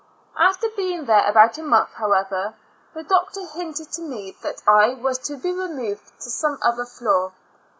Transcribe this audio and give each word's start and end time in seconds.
After 0.39 0.67
being 0.67 1.05
there 1.05 1.29
about 1.29 1.59
a 1.59 1.61
month, 1.61 1.89
however^ 1.99 2.55
the 2.95 3.03
doctor 3.03 3.45
hinted 3.45 3.91
to 3.91 4.09
rae 4.09 4.31
that 4.41 4.63
I 4.67 4.95
was 4.95 5.19
to 5.27 5.35
be 5.37 5.51
removed 5.53 6.19
to 6.21 6.29
some 6.31 6.57
other 6.63 6.85
floor. 6.87 7.33